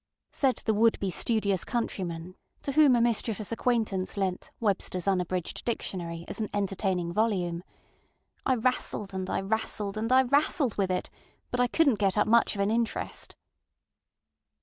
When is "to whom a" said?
2.63-3.01